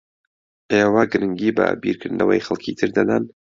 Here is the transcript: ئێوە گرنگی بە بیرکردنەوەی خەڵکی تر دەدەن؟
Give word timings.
ئێوە 0.71 1.03
گرنگی 1.11 1.51
بە 1.57 1.65
بیرکردنەوەی 1.81 2.45
خەڵکی 2.45 2.77
تر 2.79 2.89
دەدەن؟ 2.97 3.23